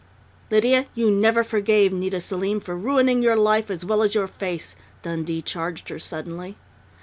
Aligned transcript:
"Lydia, 0.49 0.87
you 0.95 1.11
never 1.11 1.43
forgave 1.43 1.93
Nita 1.93 2.19
Selim 2.19 2.59
for 2.59 2.75
ruining 2.75 3.21
your 3.21 3.35
life 3.35 3.69
as 3.69 3.85
well 3.85 4.01
as 4.01 4.15
your 4.15 4.25
face!" 4.27 4.75
Dundee 5.03 5.43
charged 5.43 5.89
her 5.89 5.99
suddenly. 5.99 6.57